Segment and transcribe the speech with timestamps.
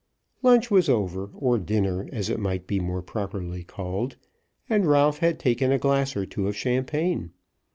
[0.41, 4.17] Lunch was over, or dinner, as it might be more properly called,
[4.67, 7.29] and Ralph had taken a glass or two of champagne.